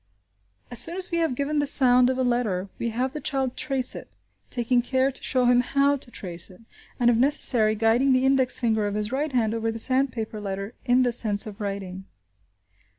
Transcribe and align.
As 0.71 0.79
soon 0.79 0.97
as 0.97 1.11
we 1.11 1.19
have 1.19 1.35
given 1.35 1.59
the 1.59 1.67
sound 1.67 2.09
of 2.09 2.17
a 2.17 2.23
letter, 2.23 2.69
we 2.79 2.89
have 2.89 3.11
the 3.13 3.21
child 3.21 3.55
trace 3.55 3.93
it, 3.93 4.07
taking 4.49 4.81
care 4.81 5.11
to 5.11 5.23
show 5.23 5.45
him 5.45 5.59
how 5.61 5.95
to 5.95 6.09
trace 6.09 6.49
it, 6.49 6.61
and 6.99 7.11
if 7.11 7.15
necessary 7.17 7.75
guiding 7.75 8.11
the 8.11 8.25
index 8.25 8.57
finger 8.57 8.87
of 8.87 8.95
his 8.95 9.11
right 9.11 9.31
hand 9.31 9.53
over 9.53 9.71
the 9.71 9.77
sandpaper 9.77 10.41
letter 10.41 10.73
in 10.85 11.03
the 11.03 11.11
sense 11.11 11.45
of 11.45 11.61
writing. 11.61 12.05